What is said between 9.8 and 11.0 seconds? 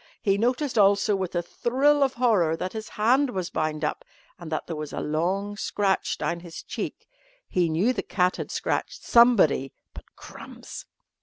but... Crumbs!